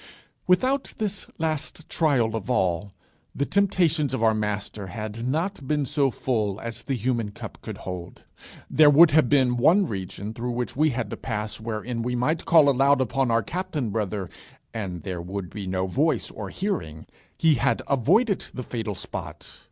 [0.47, 2.91] Without this last trial of all,
[3.35, 7.77] the temptations of our Master had not been so full as the human cup could
[7.77, 8.23] hold;
[8.67, 12.45] there would have been one region through which we had to pass wherein we might
[12.45, 14.27] call aloud upon our Captain Brother,
[14.73, 17.05] and there would be no voice or hearing:
[17.37, 19.59] he had avoided the fatal spot!